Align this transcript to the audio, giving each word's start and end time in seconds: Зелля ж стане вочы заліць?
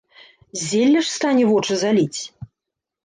Зелля 0.61 1.03
ж 1.07 1.13
стане 1.17 1.43
вочы 1.53 1.73
заліць? 1.83 2.21